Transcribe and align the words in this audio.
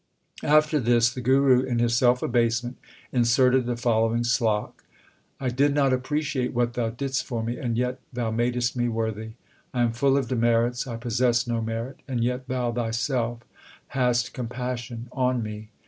After 0.47 0.79
this 0.79 1.11
the 1.13 1.21
Guru 1.21 1.59
in 1.61 1.77
his 1.77 1.95
self 1.95 2.23
abasement 2.23 2.79
inserted 3.11 3.67
the 3.67 3.77
following 3.77 4.23
slok: 4.23 4.71
I 5.39 5.49
did 5.49 5.75
not 5.75 5.93
appreciate 5.93 6.55
what 6.55 6.73
Thou 6.73 6.89
didst 6.89 7.23
for 7.23 7.43
me, 7.43 7.59
and 7.59 7.77
yet 7.77 7.99
Thou 8.11 8.31
madest 8.31 8.75
me 8.75 8.87
worthy. 8.89 9.33
I 9.75 9.83
am 9.83 9.93
full 9.93 10.17
of 10.17 10.27
demerits; 10.27 10.87
I 10.87 10.97
possess 10.97 11.45
no 11.45 11.61
merit, 11.61 11.99
and 12.07 12.23
yet 12.23 12.47
Thou 12.47 12.71
Thyself 12.71 13.41
hast 13.89 14.33
compassion 14.33 15.07
on 15.11 15.43
me. 15.43 15.69